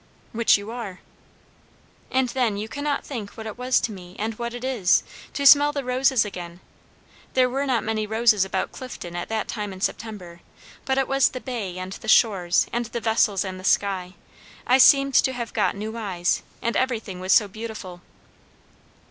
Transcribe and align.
"Which 0.31 0.57
you 0.57 0.71
are." 0.71 0.99
"And 2.09 2.29
then 2.29 2.57
you 2.57 2.67
cannot 2.67 3.05
think 3.05 3.37
what 3.37 3.45
it 3.45 3.55
was 3.55 3.79
to 3.81 3.91
me, 3.91 4.15
and 4.17 4.33
what 4.39 4.55
it 4.55 4.63
is, 4.63 5.03
to 5.33 5.45
smell 5.45 5.71
the 5.71 5.83
roses 5.83 6.25
again. 6.25 6.59
There 7.35 7.47
were 7.47 7.67
not 7.67 7.83
many 7.83 8.07
roses 8.07 8.43
about 8.43 8.71
Clifton 8.71 9.15
at 9.15 9.29
that 9.29 9.47
time 9.47 9.71
in 9.71 9.79
September; 9.79 10.41
but 10.85 10.97
it 10.97 11.07
was 11.07 11.29
the 11.29 11.39
bay, 11.39 11.77
and 11.77 11.91
the 11.91 12.07
shores, 12.07 12.65
and 12.73 12.85
the 12.87 12.99
vessels, 12.99 13.45
and 13.45 13.59
the 13.59 13.63
sky. 13.63 14.15
I 14.65 14.79
seemed 14.79 15.13
to 15.13 15.33
have 15.33 15.53
got 15.53 15.75
new 15.75 15.95
eyes, 15.95 16.41
and 16.63 16.75
everything 16.75 17.19
was 17.19 17.31
so 17.31 17.47
beautiful." 17.47 18.01